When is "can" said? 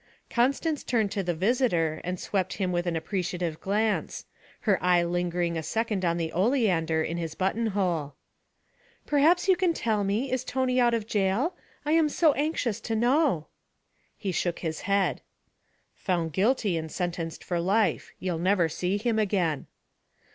9.55-9.75